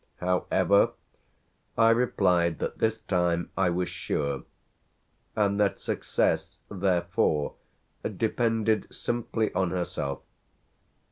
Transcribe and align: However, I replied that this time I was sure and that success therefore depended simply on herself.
However, 0.17 0.93
I 1.77 1.91
replied 1.91 2.57
that 2.57 2.79
this 2.79 2.97
time 3.01 3.51
I 3.55 3.69
was 3.69 3.87
sure 3.87 4.45
and 5.35 5.59
that 5.59 5.79
success 5.79 6.57
therefore 6.71 7.53
depended 8.17 8.87
simply 8.91 9.53
on 9.53 9.69
herself. 9.69 10.21